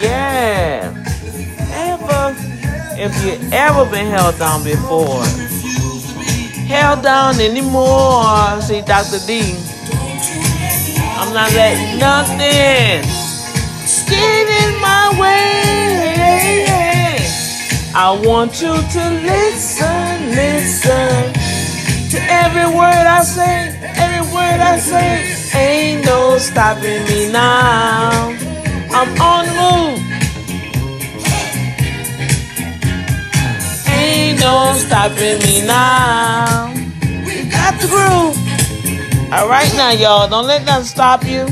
[0.00, 0.94] Yeah.
[1.72, 2.34] Ever,
[2.96, 5.24] if you ever been held down before,
[6.66, 8.60] held down anymore.
[8.62, 9.18] See, Dr.
[9.26, 9.56] D,
[11.18, 13.02] I'm not letting nothing
[14.08, 15.96] get in my way.
[17.94, 21.32] I want you to listen, listen
[22.10, 25.35] to every word I say, every word I say.
[25.56, 28.28] Ain't no stopping me now.
[28.98, 29.98] I'm on the move.
[33.88, 36.72] Ain't no stopping me now.
[37.26, 38.36] We got the groove.
[39.32, 40.28] All right now, y'all.
[40.28, 41.46] Don't let nothing stop you.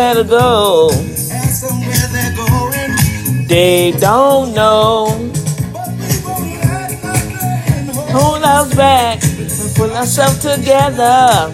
[0.00, 0.90] Nowhere to go.
[0.94, 3.46] and somewhere they're going.
[3.48, 5.08] They don't know.
[5.74, 11.52] But we won't let nothing Hold us back and put ourselves together.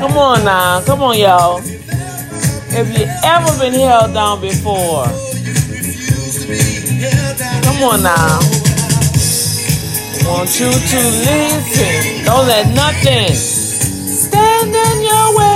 [0.00, 0.80] Come on now.
[0.86, 1.58] Come on, y'all.
[1.60, 5.04] If you ever been held down before,
[7.60, 8.40] come on now.
[10.24, 12.24] Want you to listen.
[12.24, 15.55] Don't let nothing stand in your way.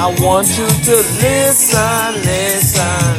[0.00, 3.18] I want you to listen, listen.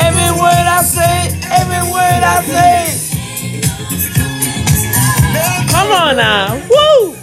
[0.00, 1.28] Every word I say,
[1.60, 2.98] every word I say.
[5.70, 6.54] Come on now.
[6.70, 7.14] Woo!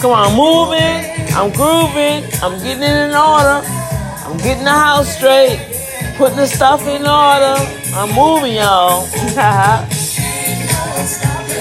[0.00, 1.02] Come on, I'm moving.
[1.34, 2.22] I'm grooving.
[2.40, 3.60] I'm getting it in order.
[4.24, 5.58] I'm getting the house straight.
[6.16, 7.56] Putting the stuff in order.
[7.94, 9.06] I'm moving, y'all.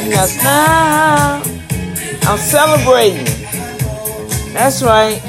[0.08, 1.42] Yes, now.
[2.30, 3.45] I'm celebrating.
[4.56, 5.22] That's right.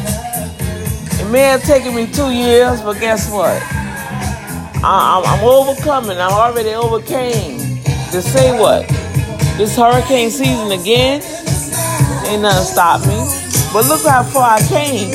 [1.20, 3.60] It may have taken me two years, but guess what?
[4.84, 6.16] I, I'm, I'm overcoming.
[6.16, 7.59] I already overcame.
[8.12, 8.87] To say what?
[9.59, 11.22] This hurricane season again?
[12.28, 13.16] Ain't nothing stop me.
[13.72, 15.10] But look how far I came.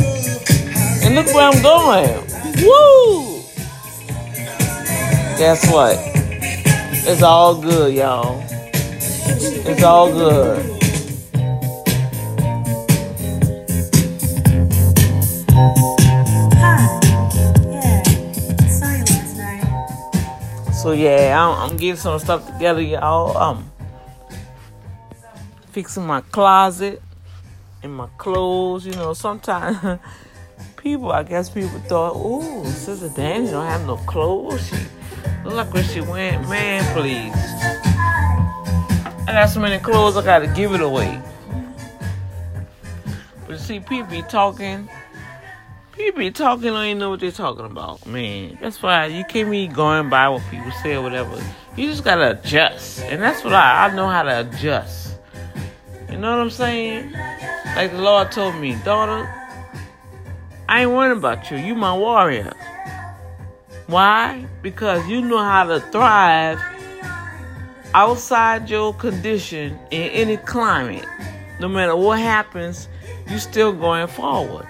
[1.05, 2.09] And look where I'm going.
[2.65, 3.43] Woo!
[5.37, 5.95] Guess what?
[7.07, 8.43] It's all good, y'all.
[8.49, 10.80] It's all good.
[20.81, 23.37] So yeah, I'm, I'm getting some stuff together, y'all.
[23.37, 23.71] Um,
[25.69, 27.03] fixing my closet
[27.83, 28.87] and my clothes.
[28.87, 29.99] You know, sometimes
[30.77, 34.67] people, I guess people thought, "Ooh, Sister Danny don't have no clothes.
[34.67, 34.75] She
[35.43, 37.31] look like where she went." Man, please.
[39.27, 41.21] I got so many clothes, I gotta give it away.
[43.47, 44.89] But see, people be talking.
[45.93, 48.57] People be talking, don't even know what they're talking about, man.
[48.61, 51.37] That's why you can't be going by what people say or whatever.
[51.75, 55.17] You just gotta adjust, and that's what I I know how to adjust.
[56.09, 57.11] You know what I'm saying?
[57.75, 59.29] Like the Lord told me, daughter,
[60.69, 61.57] I ain't worrying about you.
[61.57, 62.53] You my warrior.
[63.87, 64.45] Why?
[64.61, 66.59] Because you know how to thrive
[67.93, 71.05] outside your condition in any climate.
[71.59, 72.87] No matter what happens,
[73.29, 74.67] you still going forward.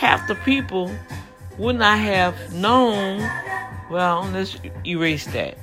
[0.00, 0.90] Half the people
[1.58, 3.18] would not have known.
[3.90, 4.56] Well, let's
[4.86, 5.58] erase that.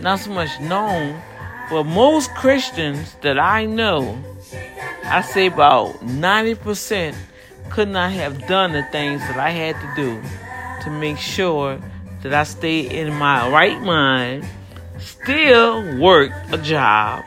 [0.00, 1.20] Not so much known,
[1.68, 4.18] but most Christians that I know,
[5.04, 7.14] I say about 90%
[7.68, 10.22] could not have done the things that I had to do
[10.84, 11.78] to make sure
[12.22, 14.46] that I stayed in my right mind,
[14.98, 17.22] still work a job,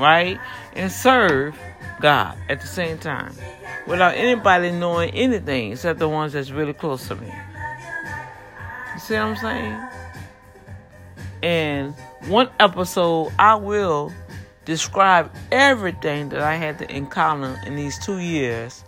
[0.00, 0.36] right?
[0.74, 1.56] And serve
[2.00, 3.36] God at the same time
[3.86, 7.26] without anybody knowing anything except the ones that's really close to me.
[8.94, 9.88] You see what I'm saying?
[11.42, 11.94] And
[12.26, 14.12] one episode, I will
[14.64, 18.84] describe everything that I had to encounter in these two years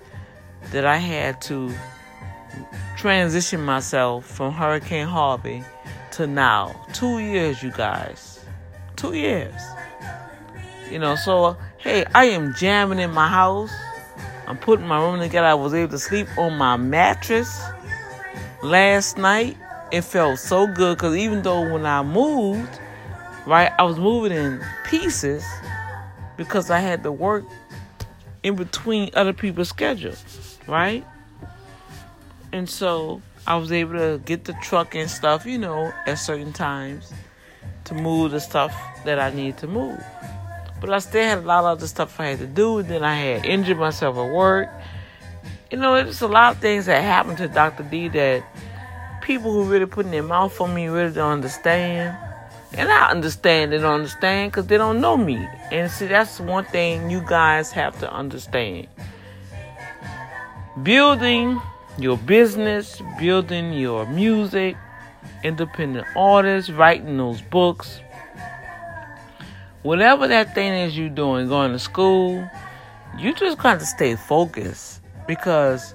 [0.71, 1.73] that I had to
[2.97, 5.65] transition myself from Hurricane Harvey
[6.13, 6.87] to now.
[6.93, 8.45] Two years, you guys.
[8.97, 9.61] Two years.
[10.91, 13.73] You know, so hey, I am jamming in my house.
[14.53, 15.47] I'm putting my room together.
[15.47, 17.59] I was able to sleep on my mattress
[18.63, 19.57] last night.
[19.91, 22.79] It felt so good because even though when I moved,
[23.47, 25.43] right, I was moving in pieces
[26.37, 27.47] because I had to work
[28.43, 31.03] in between other people's schedules, right?
[32.53, 36.53] And so I was able to get the truck and stuff, you know, at certain
[36.53, 37.11] times
[37.85, 38.77] to move the stuff
[39.07, 40.05] that I need to move.
[40.83, 42.83] But I still had a lot of other stuff I had to do.
[42.83, 44.69] Then I had injured myself at work.
[45.71, 47.85] You know, it's a lot of things that happened to Dr.
[47.85, 48.43] D that
[49.23, 52.19] people who really putting their mouth on me really don't understand.
[52.73, 55.37] And I understand they don't understand because they don't know me.
[55.71, 58.89] And see, that's one thing you guys have to understand.
[60.83, 61.63] Building
[61.97, 64.77] your business, building your music,
[65.45, 68.01] independent artists, writing those books,
[69.83, 72.49] whatever that thing is you doing, going to school,
[73.19, 75.95] you just got to stay focused because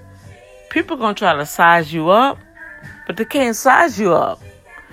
[0.70, 2.38] people are gonna try to size you up,
[3.06, 4.42] but they can't size you up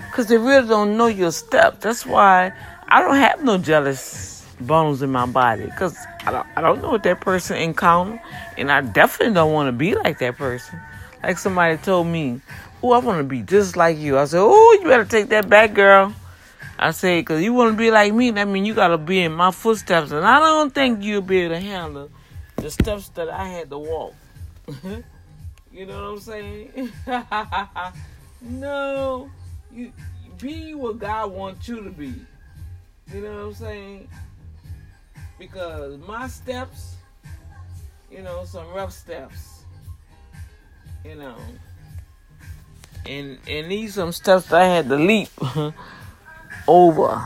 [0.07, 1.79] because they really don't know your steps.
[1.81, 2.53] That's why
[2.89, 6.93] I don't have no jealous bones in my body because I don't, I don't know
[6.93, 8.21] what that person encountered,
[8.57, 10.81] and I definitely don't want to be like that person.
[11.23, 12.41] Like somebody told me,
[12.83, 15.49] "Oh, I want to be just like you." I said, "Oh, you better take that
[15.49, 16.15] back, girl."
[16.79, 19.23] I said, "Because you want to be like me, that means you got to be
[19.23, 22.11] in my footsteps, and I don't think you'll be able to handle
[22.57, 24.15] the steps that I had to walk."
[25.73, 26.93] you know what I'm saying?
[28.41, 29.31] no,
[29.73, 29.93] you
[30.39, 32.15] be what God wants you to be.
[33.13, 34.09] You know what I'm saying?
[35.39, 36.97] Because my steps,
[38.11, 39.65] you know, some rough steps.
[41.05, 41.37] You know.
[43.07, 45.29] And and these some steps I had to leap
[46.67, 47.25] over.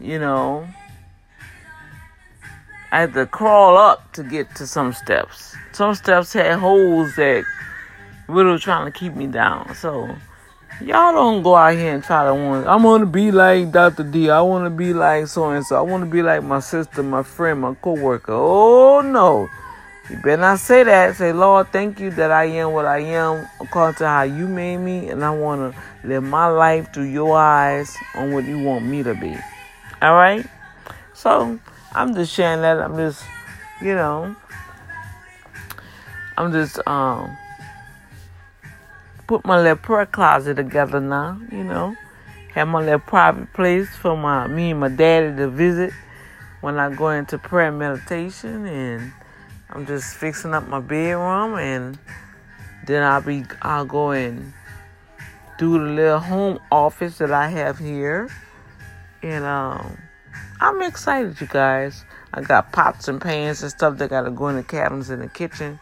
[0.00, 0.66] You know.
[2.92, 5.54] I had to crawl up to get to some steps.
[5.72, 7.44] Some steps had holes that
[8.26, 9.74] were trying to keep me down.
[9.76, 10.08] So
[10.80, 12.66] y'all don't go out here and try to want.
[12.66, 14.02] I'm gonna be like Dr.
[14.02, 14.30] D.
[14.30, 15.76] I want to be like so and so.
[15.76, 18.32] I want to be like my sister, my friend, my coworker.
[18.32, 19.48] Oh no,
[20.10, 21.16] you better not say that.
[21.16, 24.78] Say, Lord, thank you that I am what I am according to how you made
[24.78, 28.84] me, and I want to live my life through your eyes on what you want
[28.84, 29.36] me to be.
[30.02, 30.44] All right.
[31.14, 31.60] So
[31.92, 32.80] I'm just sharing that.
[32.80, 33.22] I'm just,
[33.80, 34.34] you know,
[36.36, 37.36] I'm just um
[39.28, 41.94] put my little prayer closet together now, you know.
[42.54, 45.92] Have my little private place for my me and my daddy to visit
[46.62, 49.12] when I go into prayer meditation and
[49.72, 51.98] I'm just fixing up my bedroom and
[52.86, 54.52] then I'll be I'll go and
[55.58, 58.30] do the little home office that I have here.
[59.22, 59.96] And um
[60.60, 62.04] I'm excited, you guys.
[62.34, 65.28] I got pots and pans and stuff that gotta go in the cabinets in the
[65.28, 65.80] kitchen.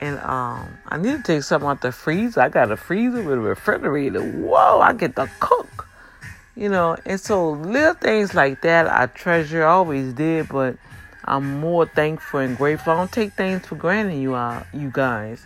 [0.00, 2.40] And um, I need to take something out the freezer.
[2.40, 4.22] I got a freezer with a refrigerator.
[4.22, 5.88] Whoa, I get to cook.
[6.54, 10.76] You know, and so little things like that I treasure, always did, but
[11.28, 12.92] I'm more thankful and grateful.
[12.92, 15.44] I don't take things for granted, you are, you guys.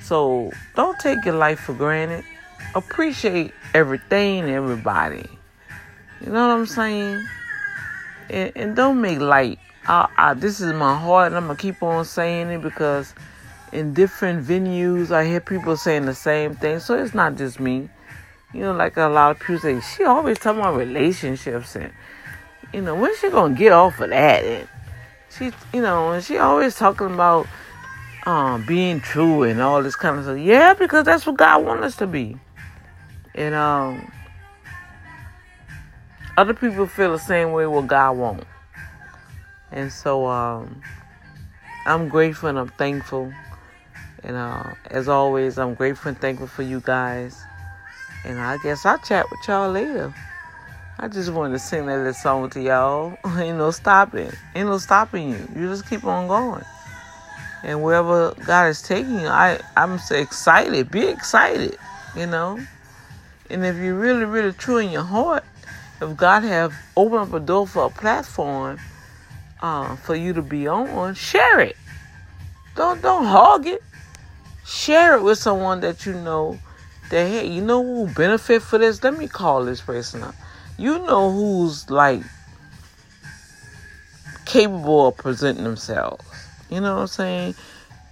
[0.00, 2.24] So don't take your life for granted.
[2.74, 5.28] Appreciate everything everybody.
[6.20, 7.24] You know what I'm saying?
[8.30, 9.58] and, and don't make light.
[9.86, 13.14] I, I, this is my heart, and I'm gonna keep on saying it because
[13.72, 16.80] in different venues, I hear people saying the same thing.
[16.80, 17.88] So it's not just me.
[18.52, 21.92] You know, like a lot of people say, she always talking about relationships, and
[22.72, 24.44] you know, when's she gonna get off of that?
[24.44, 24.68] And
[25.36, 27.46] she, you know, and she always talking about
[28.26, 30.38] um, being true and all this kind of stuff.
[30.38, 32.36] Yeah, because that's what God wants us to be.
[33.34, 34.10] And um,
[36.36, 38.46] other people feel the same way what God wants.
[39.72, 40.80] And so um,
[41.86, 43.32] I'm grateful and I'm thankful.
[44.22, 47.42] And uh, as always, I'm grateful and thankful for you guys.
[48.24, 50.14] And I guess I'll chat with y'all later.
[50.96, 53.18] I just wanted to sing that little song to y'all.
[53.38, 54.30] Ain't no stopping.
[54.54, 55.48] Ain't no stopping you.
[55.56, 56.64] You just keep on going.
[57.64, 60.90] And wherever God is taking you, I, I'm so excited.
[60.90, 61.76] Be excited,
[62.16, 62.60] you know.
[63.50, 65.44] And if you're really, really true in your heart,
[66.00, 68.78] if God have opened up a door for a platform
[69.62, 71.76] uh, for you to be on, share it.
[72.76, 73.82] Don't don't hog it.
[74.66, 76.58] Share it with someone that you know
[77.10, 79.02] that hey, you know who benefit for this?
[79.02, 80.34] Let me call this person up.
[80.78, 82.22] You know who's like
[84.44, 86.24] capable of presenting themselves.
[86.70, 87.54] You know what I'm saying?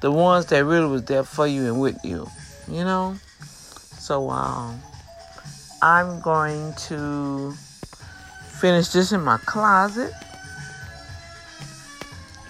[0.00, 2.28] The ones that really was there for you and with you.
[2.68, 3.16] You know?
[3.98, 4.80] So um
[5.82, 7.52] I'm going to
[8.60, 10.12] finish this in my closet.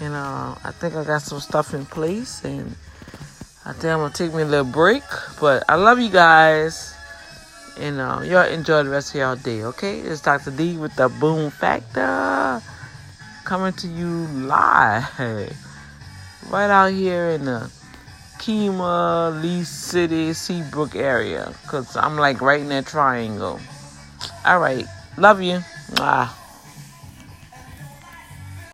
[0.00, 2.75] And uh, I think I got some stuff in place and
[3.64, 5.04] I think I'm gonna take me a little break.
[5.40, 6.92] But I love you guys.
[7.79, 10.00] And uh, y'all enjoy the rest of y'all day, okay?
[10.00, 10.50] It's Dr.
[10.50, 12.62] D with the Boom Factor
[13.45, 15.09] coming to you live
[16.50, 17.71] right out here in the
[18.38, 21.55] Kemah, League City, Seabrook area.
[21.62, 23.61] Because I'm like right in that triangle.
[24.45, 24.87] All right.
[25.17, 25.61] Love you.
[25.99, 26.42] Ah.